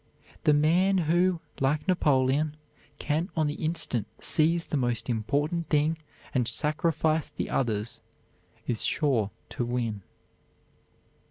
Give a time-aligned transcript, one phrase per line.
[0.45, 2.57] The man who, like Napoleon,
[2.97, 5.95] can on the instant seize the most important thing
[6.33, 8.01] and sacrifice the others,
[8.65, 10.01] is sure to win.